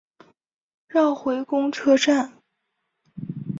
[0.87, 2.33] 绕回公车站